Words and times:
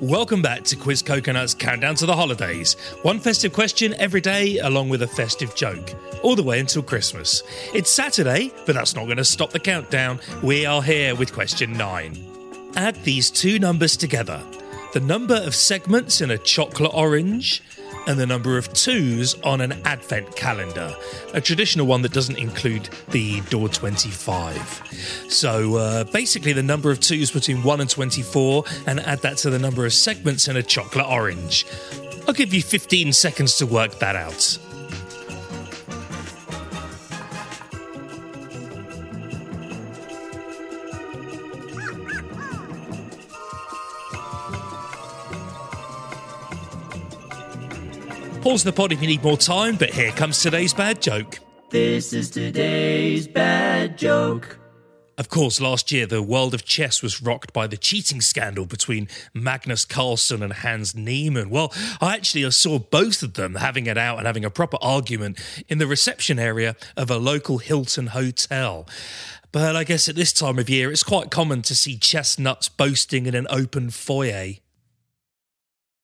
Welcome 0.00 0.42
back 0.42 0.62
to 0.64 0.76
Quiz 0.76 1.02
Coconut's 1.02 1.54
Countdown 1.54 1.96
to 1.96 2.06
the 2.06 2.14
Holidays. 2.14 2.74
One 3.02 3.18
festive 3.18 3.52
question 3.52 3.94
every 3.94 4.20
day, 4.20 4.58
along 4.58 4.90
with 4.90 5.02
a 5.02 5.08
festive 5.08 5.56
joke, 5.56 5.92
all 6.22 6.36
the 6.36 6.42
way 6.42 6.60
until 6.60 6.84
Christmas. 6.84 7.42
It's 7.74 7.90
Saturday, 7.90 8.52
but 8.64 8.76
that's 8.76 8.94
not 8.94 9.06
going 9.06 9.16
to 9.16 9.24
stop 9.24 9.50
the 9.50 9.58
countdown. 9.58 10.20
We 10.40 10.64
are 10.66 10.82
here 10.82 11.16
with 11.16 11.32
question 11.32 11.72
nine. 11.72 12.16
Add 12.76 12.94
these 13.02 13.28
two 13.28 13.58
numbers 13.58 13.96
together 13.96 14.40
the 14.94 15.00
number 15.00 15.34
of 15.34 15.54
segments 15.54 16.20
in 16.20 16.30
a 16.30 16.38
chocolate 16.38 16.94
orange 16.94 17.62
and 18.08 18.18
the 18.18 18.26
number 18.26 18.58
of 18.58 18.72
twos 18.72 19.40
on 19.42 19.60
an 19.60 19.72
advent 19.84 20.34
calendar, 20.34 20.96
a 21.34 21.40
traditional 21.40 21.86
one 21.86 22.02
that 22.02 22.12
doesn't 22.12 22.38
include 22.38 22.88
the 23.10 23.40
door 23.42 23.68
25. 23.68 25.26
So 25.28 25.76
uh, 25.76 26.04
basically, 26.04 26.52
the 26.52 26.62
number 26.62 26.90
of 26.90 26.98
twos 26.98 27.30
between 27.30 27.62
1 27.62 27.80
and 27.80 27.90
24, 27.90 28.64
and 28.86 28.98
add 29.00 29.20
that 29.20 29.36
to 29.38 29.50
the 29.50 29.58
number 29.58 29.84
of 29.84 29.92
segments 29.92 30.48
in 30.48 30.56
a 30.56 30.62
chocolate 30.62 31.06
orange. 31.06 31.66
I'll 32.26 32.34
give 32.34 32.52
you 32.52 32.62
15 32.62 33.12
seconds 33.12 33.56
to 33.58 33.66
work 33.66 33.98
that 34.00 34.16
out. 34.16 34.58
Pause 48.48 48.64
the 48.64 48.72
pod 48.72 48.92
if 48.92 49.02
you 49.02 49.06
need 49.06 49.22
more 49.22 49.36
time, 49.36 49.76
but 49.76 49.90
here 49.90 50.10
comes 50.12 50.40
today's 50.40 50.72
bad 50.72 51.02
joke. 51.02 51.38
This 51.68 52.14
is 52.14 52.30
today's 52.30 53.28
bad 53.28 53.98
joke. 53.98 54.58
Of 55.18 55.28
course, 55.28 55.60
last 55.60 55.92
year 55.92 56.06
the 56.06 56.22
world 56.22 56.54
of 56.54 56.64
chess 56.64 57.02
was 57.02 57.20
rocked 57.20 57.52
by 57.52 57.66
the 57.66 57.76
cheating 57.76 58.22
scandal 58.22 58.64
between 58.64 59.06
Magnus 59.34 59.84
Carlsen 59.84 60.42
and 60.42 60.54
Hans 60.54 60.94
Niemann. 60.94 61.50
Well, 61.50 61.74
I 62.00 62.14
actually 62.14 62.50
saw 62.52 62.78
both 62.78 63.22
of 63.22 63.34
them 63.34 63.56
having 63.56 63.84
it 63.84 63.98
out 63.98 64.16
and 64.16 64.26
having 64.26 64.46
a 64.46 64.50
proper 64.50 64.78
argument 64.80 65.38
in 65.68 65.76
the 65.76 65.86
reception 65.86 66.38
area 66.38 66.74
of 66.96 67.10
a 67.10 67.18
local 67.18 67.58
Hilton 67.58 68.06
hotel. 68.06 68.88
But 69.52 69.76
I 69.76 69.84
guess 69.84 70.08
at 70.08 70.16
this 70.16 70.32
time 70.32 70.58
of 70.58 70.70
year, 70.70 70.90
it's 70.90 71.02
quite 71.02 71.30
common 71.30 71.60
to 71.60 71.74
see 71.74 71.98
chestnuts 71.98 72.70
boasting 72.70 73.26
in 73.26 73.34
an 73.34 73.46
open 73.50 73.90
foyer. 73.90 74.54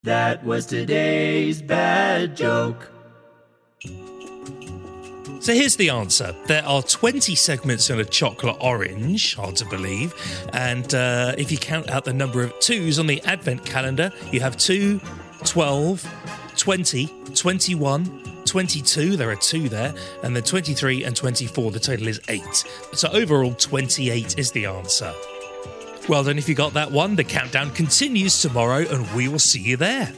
That 0.04 0.44
was 0.44 0.66
today's 0.66 1.62
bad 1.62 2.36
joke. 2.36 2.90
So 5.40 5.54
here's 5.54 5.76
the 5.76 5.88
answer. 5.88 6.34
There 6.46 6.62
are 6.66 6.82
20 6.82 7.34
segments 7.34 7.88
in 7.88 7.98
a 7.98 8.04
chocolate 8.04 8.58
orange, 8.60 9.34
hard 9.34 9.56
to 9.56 9.64
believe. 9.64 10.12
And 10.52 10.94
uh, 10.94 11.34
if 11.38 11.50
you 11.50 11.56
count 11.56 11.88
out 11.88 12.04
the 12.04 12.12
number 12.12 12.42
of 12.42 12.52
twos 12.60 12.98
on 12.98 13.06
the 13.06 13.22
advent 13.22 13.64
calendar, 13.64 14.12
you 14.30 14.40
have 14.40 14.58
2, 14.58 15.00
12, 15.46 16.54
20, 16.58 17.06
21, 17.34 18.44
22, 18.44 19.16
there 19.16 19.30
are 19.30 19.36
two 19.36 19.70
there, 19.70 19.94
and 20.22 20.36
then 20.36 20.42
23 20.42 21.04
and 21.04 21.16
24, 21.16 21.70
the 21.70 21.80
total 21.80 22.08
is 22.08 22.20
8. 22.28 22.42
So 22.92 23.08
overall, 23.10 23.54
28 23.54 24.38
is 24.38 24.52
the 24.52 24.66
answer. 24.66 25.14
Well 26.06 26.24
done 26.24 26.36
if 26.36 26.48
you 26.48 26.54
got 26.54 26.74
that 26.74 26.90
one. 26.90 27.16
The 27.16 27.24
countdown 27.24 27.70
continues 27.70 28.40
tomorrow, 28.40 28.84
and 28.88 29.10
we 29.14 29.26
will 29.28 29.38
see 29.38 29.60
you 29.60 29.78
there. 29.78 30.12